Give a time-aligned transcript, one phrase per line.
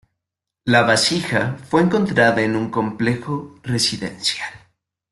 [0.65, 4.49] La vasija fue encontrada en un complejo residencial.